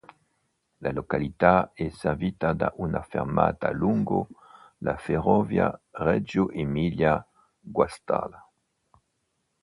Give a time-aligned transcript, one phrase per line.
[0.79, 4.29] La località è servita da una fermata lungo
[4.79, 8.49] la ferrovia Reggio Emilia-Guastalla.